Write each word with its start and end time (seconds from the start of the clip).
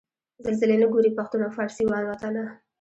زلزلې 0.43 0.77
نه 0.81 0.87
ګوري 0.93 1.11
پښتون 1.17 1.41
او 1.45 1.55
فارسي 1.57 1.83
وان 1.85 2.03
وطنه 2.07 2.43